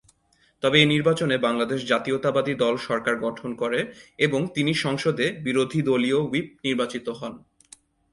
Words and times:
তবে 0.63 0.77
এ 0.81 0.85
নির্বাচনে 0.85 1.35
বাংলাদেশ 1.37 1.79
জাতীয়তাবাদী 1.87 2.53
দল 2.53 2.75
সরকার 2.79 3.15
গঠন 3.17 3.49
করে 3.55 3.79
এবং 4.17 4.41
তিনি 4.55 4.71
সংসদে 4.75 5.25
বিরোধীদলীয় 5.45 6.19
হুইপ 6.21 6.47
নির্বাচিত 6.63 7.05
হন। 7.09 7.33